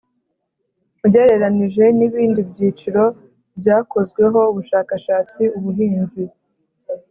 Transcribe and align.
Ugereranije 1.05 1.83
n 1.97 1.99
ibindi 2.07 2.39
byiciro 2.49 3.03
byakozweho 3.59 4.39
ubushakashatsi 4.51 5.41
ubuhinzi 5.57 6.23